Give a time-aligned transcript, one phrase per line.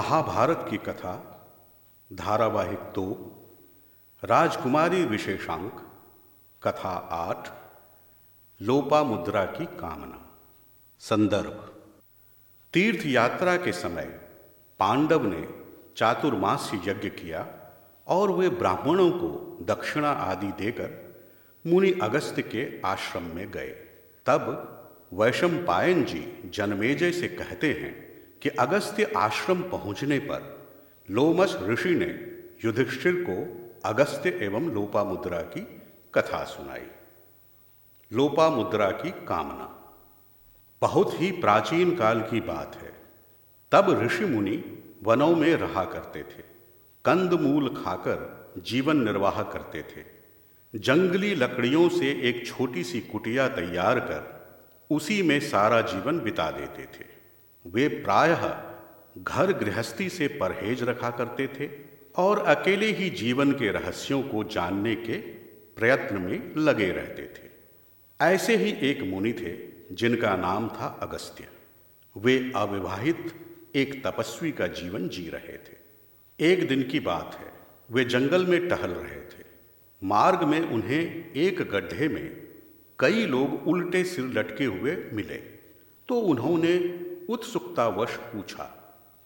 [0.00, 1.14] महाभारत की कथा,
[2.12, 3.08] धारावाहिक दो,
[4.24, 5.90] राजकुमारी विशेषांक,
[6.62, 7.50] कथा आठ
[8.62, 10.38] लोपा मुद्रा की कामना।
[10.98, 11.82] संदर्भ।
[12.72, 14.04] तीर्थ यात्रा के समय
[14.78, 15.48] पांडव ने
[15.96, 17.56] चातुर्मास्य यज्ञ किया
[18.06, 21.18] और वे ब्राह्मणों को दक्षिणा आदि देकर
[21.66, 23.86] मुनि अगस्त के आश्रम में गए।
[24.26, 24.46] तब
[25.12, 28.09] वैशंपायन जी जनमेजय से कहते हैं
[28.42, 30.68] कि अगस्त्य आश्रम पहुँचने पर
[31.10, 35.60] लोमस ऋषि ने युधिष्ठिर को अगस्त्य एवं लोपा मुद्रा की
[36.14, 36.86] कथा सुनाई।
[38.12, 39.76] लोपा मुद्रा की कामना।
[40.80, 42.92] बहुत ही प्राचीन काल की बात है।
[43.72, 46.42] तब ऋषि मुनि वनों में रहा करते थे।
[47.04, 50.20] कंद मूल खाकर जीवन निर्वाह करते थे।
[50.78, 54.40] जंगली लकड़ियों से एक छोटी सी कुटिया तैयार कर
[54.90, 57.19] उसी में सारा जीवन बिता देते थे।
[57.66, 58.42] वे प्रायः
[59.18, 61.68] घर गृहस्थी से परहेज रखा करते थे
[62.16, 65.16] और अकेले ही जीवन के रहस्यों को जानने के
[65.76, 67.48] प्रयत्न में लगे रहते थे।
[68.20, 69.52] ऐसे ही एक मुनि थे
[69.94, 71.48] जिनका नाम था अगस्त्य।
[72.16, 73.32] वे अविवाहित
[73.74, 75.78] एक तपस्वी का जीवन जी रहे थे।
[76.38, 77.52] एक दिन की बात है,
[77.90, 79.44] वे जंगल में टहल रहे थे।
[80.02, 82.48] मार्ग में उन्हें एक गड्ढे में
[82.98, 85.36] कई लोग उल्टे सिर लटके हुए मिले
[86.08, 86.99] तो उन्होंने
[87.30, 88.64] उत्सुकतावश पूछा,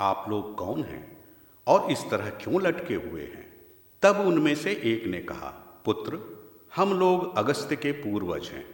[0.00, 1.24] आप लोग कौन हैं
[1.66, 3.52] और इस तरह क्यों लटके हुए हैं?
[4.02, 6.18] तब उनमें से एक ने कहा, पुत्र,
[6.76, 8.66] हम लोग अगस्त के पूर्वज हैं,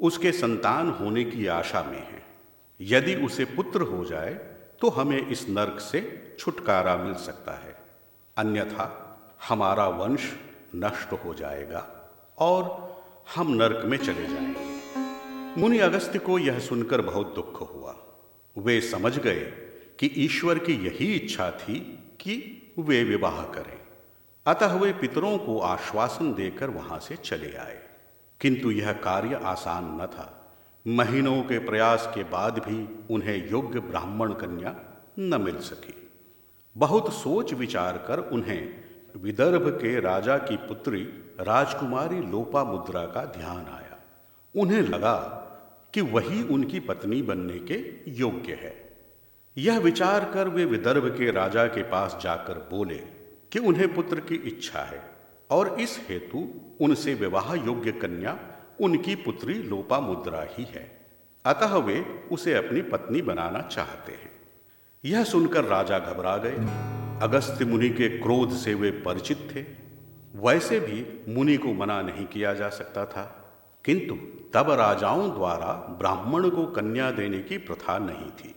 [0.00, 2.26] उसके संतान होने की आशा में हैं।
[2.80, 4.34] यदि उसे पुत्र हो जाए
[4.80, 7.76] तो हमें इस नरक से छुटकारा मिल सकता है।
[8.36, 8.86] अन्यथा
[9.48, 10.32] हमारा वंश
[10.74, 12.62] नष्ट हो जाएगा और
[13.34, 17.96] हम नरक में चले जाएँगे। मुनि अगस्त को यह सुनकर बहुत दुख हुआ।
[18.58, 19.52] वे समझ गए
[19.98, 21.80] कि ईश्वर की यही इच्छा थी
[22.20, 23.80] कि वे विवाह करें।
[24.46, 27.82] अतः वे पितरों को आश्वासन देकर वहाँ से चले आए।
[28.40, 30.56] किंतु यह कार्य आसान न था।
[30.88, 34.76] महीनों के प्रयास के बाद भी उन्हें योग्य ब्राह्मण कन्या
[35.18, 36.10] न मिल सकी।
[36.76, 38.84] बहुत सोच विचार कर उन्हें
[39.16, 41.02] विदर्भ के राजा की पुत्री
[41.40, 43.96] राजकुमारी लोपा मुद्रा का ध्यान आया।
[44.56, 45.39] उन्हें लगा
[45.94, 48.90] कि वही उनकी पत्नी बनने के योग्य है।
[49.58, 52.98] यह विचार कर वे विदर्भ के राजा के पास जाकर बोले
[53.52, 55.02] कि उन्हें पुत्र की इच्छा है
[55.50, 56.48] और इस हेतु
[56.80, 58.38] उनसे विवाह योग्य कन्या
[58.80, 61.00] उनकी पुत्री लोपा मुद्रा ही है।
[61.44, 64.30] अतः वे उसे अपनी पत्नी बनाना चाहते हैं।
[65.04, 66.56] यह सुनकर राजा घबरा गए।
[67.22, 69.64] अगस्त्य मुनि के क्रोध से वे परिचित थे।
[70.36, 73.39] वैसे भी मुनि को मना नहीं किया जा सकता था।
[73.84, 74.14] किंतु
[74.54, 78.54] तब राजाओं द्वारा ब्राह्मण को कन्या देने की प्रथा नहीं थी।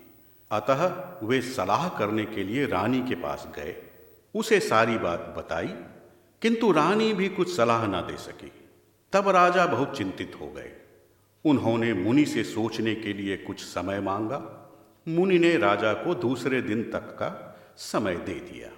[0.51, 3.75] अतः वे सलाह करने के लिए रानी के पास गए।
[4.35, 5.73] उसे सारी बात बताई,
[6.41, 8.51] किंतु रानी भी कुछ सलाह ना दे सकी।
[9.13, 10.72] तब राजा बहुत चिंतित हो गए।
[11.45, 14.59] उन्होंने मुनि से सोचने के लिए कुछ समय मांगा।
[15.07, 18.69] मुनि ने राजा को दूसरे दिन तक का समय दे दिया।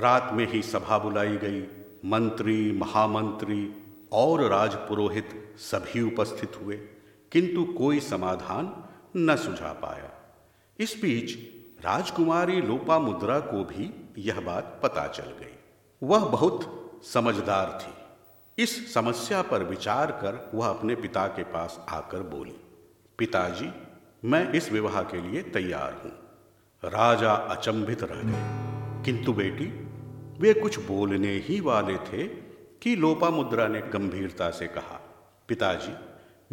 [0.00, 1.60] रात में ही सभा बुलाई गई।
[2.04, 3.81] मंत्री, महामंत्री
[4.12, 6.76] और राजपुरोहित सभी उपस्थित हुए,
[7.32, 8.84] किंतु कोई समाधान
[9.16, 10.10] न सुझा पाया।
[10.78, 11.38] इस बीच
[11.84, 15.58] राजकुमारी लोपा मुद्रा को भी यह बात पता चल गई।
[16.02, 17.92] वह बहुत समझदार थी।
[18.62, 22.56] इस समस्या पर विचार कर वह अपने पिता के पास आकर बोली,
[23.18, 23.70] पिताजी,
[24.24, 26.12] मैं इस विवाह के लिए तैयार हूँ।
[26.84, 28.62] राजा अचंभित रह गए।
[29.04, 29.66] किंतु बेटी,
[30.38, 32.41] वे कुछ बोलने ही वाले थे
[32.82, 35.00] कि लोपा मुद्रा ने गंभीरता से कहा,
[35.48, 35.92] पिताजी,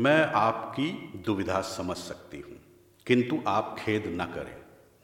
[0.03, 0.91] मैं आपकी
[1.25, 2.57] दुविधा समझ सकती हूँ,
[3.07, 4.55] किंतु आप खेद न करें।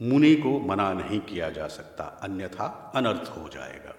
[0.09, 3.95] मुनि को मना नहीं किया जा सकता, अन्यथा अनर्थ हो जाएगा।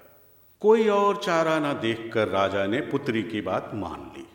[0.60, 4.26] कोई और चारा न देखकर राजा ने पुत्री की बात मान ली।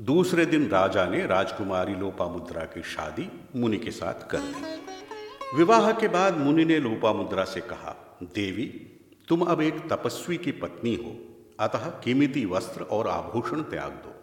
[0.00, 5.92] दूसरे दिन राजा ने राजकुमारी लोपा मुद्रा की शादी मुनि के साथ कर दी। विवाह
[5.92, 8.66] के बाद मुनि ने लोपा मुद्रा से कहा, देवी,
[9.28, 11.27] तुम अब एक तपस्वी की पत्नी हो।
[11.60, 14.14] अतः कीमती वस्त्र और आभूषण त्याग दो।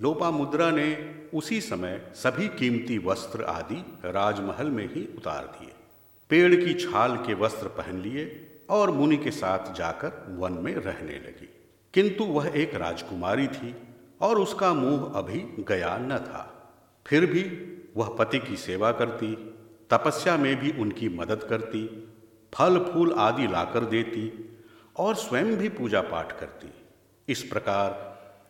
[0.00, 5.72] लोपा मुद्रा ने उसी समय सभी कीमती वस्त्र आदि राजमहल में ही उतार दिए।
[6.30, 11.12] पेड़ की छाल के वस्त्र पहन लिए और मुनि के साथ जाकर वन में रहने
[11.12, 11.48] लगी।
[11.94, 13.76] किंतु वह एक राजकुमारी थी
[14.20, 16.72] और उसका मुँह अभी गया न था।
[17.06, 19.34] फिर भी वह पति की सेवा करती,
[19.90, 22.08] तपस्या में भी उनकी मदद करती,
[22.54, 24.48] फल फूल आदि लाकर देती
[24.96, 26.72] और स्वयं भी पूजा पाठ करती।
[27.28, 27.90] इस प्रकार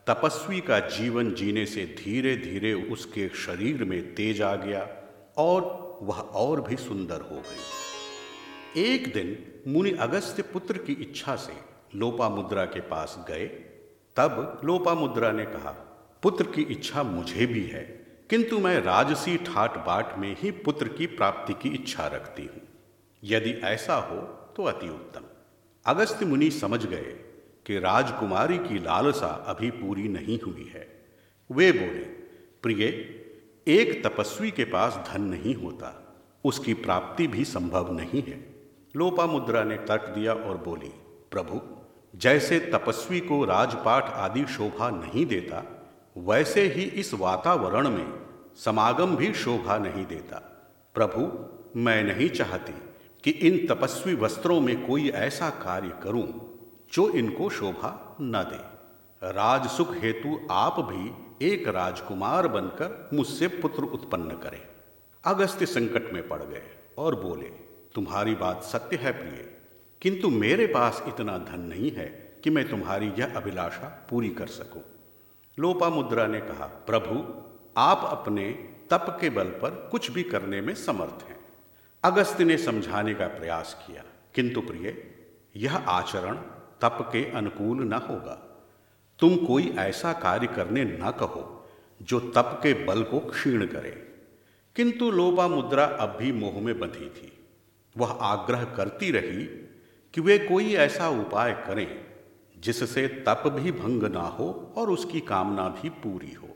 [0.07, 4.89] तपस्वी का जीवन जीने से धीरे धीरे उसके शरीर में तेज आ गया
[5.37, 5.63] और
[6.03, 9.37] वह और भी सुंदर हो गई। एक दिन
[9.69, 11.53] मुनि अगस्त्य पुत्र की इच्छा से
[11.99, 13.47] लोपा मुद्रा के पास गए।
[14.17, 15.71] तब लोपा मुद्रा ने कहा,
[16.23, 17.83] पुत्र की इच्छा मुझे भी है,
[18.31, 22.63] किंतु मैं राजसी ठाट बाट में ही पुत्र की प्राप्ति की इच्छा रखती हूँ।
[23.23, 24.17] यदि ऐसा हो
[24.57, 25.25] तो अति उत्तम।
[25.87, 27.15] अगस्त्य मुनि समझ गए
[27.67, 31.07] कि राजकुमारी की लालसा अभी पूरी नहीं हुई है।
[31.51, 32.05] वे बोले,
[32.63, 32.85] प्रिय,
[33.69, 36.15] एक तपस्वी के पास धन नहीं होता,
[36.45, 38.55] उसकी प्राप्ति भी संभव नहीं है।
[38.97, 40.93] लोपा मुद्रा ने तर्क दिया और बोली,
[41.31, 41.61] प्रभु,
[42.19, 48.13] जैसे तपस्वी को राजपाठ आदि शोभा नहीं देता, वैसे ही इस वातावरण में
[48.57, 50.37] समागम भी शोभा नहीं देता।
[50.95, 51.21] प्रभु,
[51.81, 52.73] मैं नहीं चाहती
[53.25, 56.52] कि इन तपस्वी वस्त्रों में कोई ऐसा कार्य करूँ
[56.93, 64.37] जो इनको शोभा न दे। राजसुख हेतु आप भी एक राजकुमार बनकर मुझसे पुत्र उत्पन्न
[64.39, 64.61] करें।
[65.25, 66.63] अगस्त्य संकट में पड़ गए
[66.99, 67.51] और बोले,
[67.95, 69.49] तुम्हारी बात सत्य है प्रिय,
[70.03, 72.07] किंतु मेरे पास इतना धन नहीं है
[72.45, 74.83] कि मैं तुम्हारी यह अभिलाषा पूरी कर सकूँ।
[75.59, 77.25] लोपा मुद्रा ने कहा, प्रभु,
[77.77, 78.51] आप अपने
[78.91, 81.39] तप के बल पर कुछ भी करने में समर्थ हैं।
[82.05, 84.03] अगस्त्य ने समझाने का प्रयास किया,
[84.35, 84.97] किंतु प्रिय,
[85.57, 86.39] यह आचरण
[86.83, 88.65] तप के अनुकूल न होगा।
[89.19, 91.69] तुम कोई ऐसा कार्य करने न कहो,
[92.03, 94.09] जो तप के बल को क्षीण करे।
[94.77, 97.33] किंतु लोपा मुद्रा अब भी मोह में बंधी थी।
[97.97, 99.45] वह आग्रह करती रही
[100.15, 102.05] कि वे कोई ऐसा उपाय करें,
[102.59, 106.49] जिससे तप भी भंग ना हो और उसकी कामना भी पूरी हो।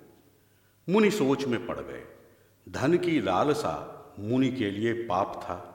[0.88, 2.05] मुनि सोच में पड़ गए।
[2.69, 5.73] धन की लालसा मुनि के लिए पाप था।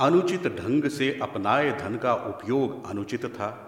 [0.00, 3.64] अनुचित ढंग से अपनाए धन का उपयोग अनुचित था।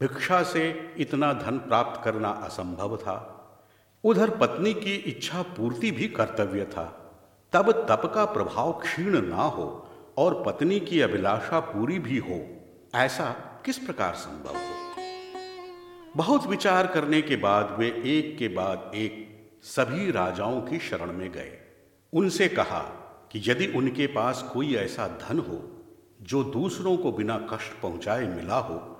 [0.00, 3.32] भिक्षा से इतना धन प्राप्त करना असंभव था।
[4.04, 7.02] उधर पत्नी की इच्छा पूर्ति भी कर्तव्य था।
[7.52, 12.46] तब तप का प्रभाव क्षीण ना हो और पत्नी की अभिलाषा पूरी भी हो,
[12.94, 13.30] ऐसा
[13.64, 15.02] किस प्रकार संभव हो?
[16.16, 21.32] बहुत विचार करने के बाद वे एक के बाद एक सभी राजाओं की शरण में
[21.32, 21.58] गए।
[22.12, 22.80] उनसे कहा
[23.32, 25.84] कि यदि उनके पास कोई ऐसा धन हो,
[26.22, 28.92] जो दूसरों को बिना कष्ट पहुँचाए मिला हो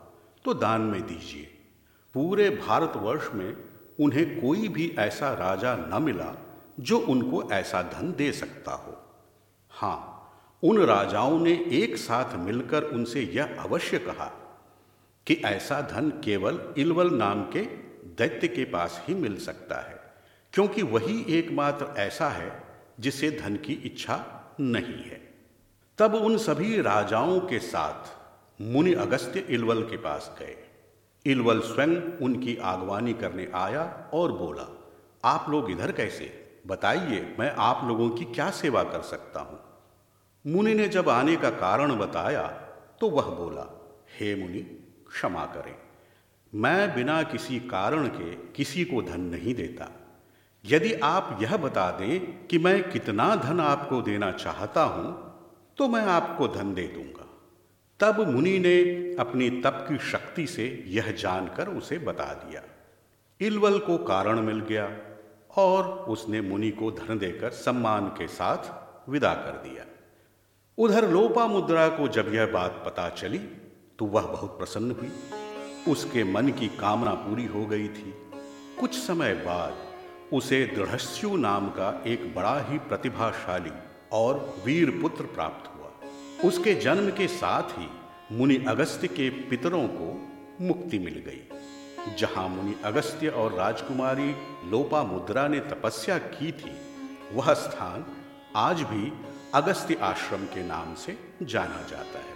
[0.47, 1.45] तो दान में दीजिए।
[2.15, 3.57] पूरे भारतवर्ष में
[4.01, 6.35] उन्हें कोई भी ऐसा राजा न मिला
[6.81, 8.97] जो उनको ऐसा धन दे सकता हो।
[9.73, 10.13] हाँ
[10.63, 14.27] उन राजाओं ने एक साथ मिलकर उनसे यह अवश्य कहा
[15.27, 17.61] कि ऐसा धन केवल इलवल नाम के
[18.19, 20.01] दैत्य के पास ही मिल सकता है,
[20.53, 22.51] क्योंकि वही एकमात्र ऐसा है
[23.01, 24.25] जिसे धन की इच्छा
[24.61, 25.21] नहीं है।
[25.99, 28.15] तब उन सभी राजाओं के साथ
[28.61, 30.57] मुनि अगस्त्य इलवल के पास गए।
[31.27, 34.67] इलवल स्वयं उनकी आगवानी करने आया और बोला,
[35.25, 36.33] आप लोग इधर कैसे?
[36.67, 39.61] बताइए, मैं आप लोगों की क्या सेवा कर सकता हूँ?
[40.47, 42.47] मुनि ने जब आने का कारण बताया
[43.01, 43.67] तो वह बोला,
[44.19, 44.61] हे मुनि,
[45.09, 45.75] क्षमा करें।
[46.53, 49.91] मैं बिना किसी कारण के किसी को धन नहीं देता।
[50.65, 55.09] यदि आप यह बता दें कि मैं कितना धन आपको देना चाहता हूँ
[55.79, 57.27] तो मैं आपको धन दे दूँगा।
[58.01, 58.79] तब मुनि ने
[59.21, 62.63] अपनी तप की शक्ति से यह जानकर उसे बता दिया।
[63.41, 64.89] इलवल को कारण मिल गया
[65.57, 69.85] और उसने मुनि को धन देकर सम्मान के साथ विदा कर दिया।
[70.79, 73.39] उधर लोपा मुद्रा को जब यह बात पता चली
[73.99, 75.11] तो वह बहुत प्रसन्न हुई।
[75.93, 78.15] उसके मन की कामना पूरी हो गई थी।
[78.81, 79.75] कुछ समय बाद
[80.33, 83.73] उसे दृढ़स्यु नाम का एक बड़ा ही प्रतिभाशाली
[84.13, 85.76] और वीर पुत्र प्राप्त हुआ।
[86.45, 87.89] उसके जन्म के साथ ही
[88.33, 90.09] मुनि अगस्त्य के पितरों को
[90.61, 94.35] मुक्ति मिल गई, जहाँ मुनि अगस्त्य और राजकुमारी
[94.71, 96.77] लोपा मुद्रा ने तपस्या की थी।
[97.33, 98.05] वह स्थान
[98.57, 99.13] आज भी
[99.55, 102.36] अगस्त्य आश्रम के नाम से जाना जाता है।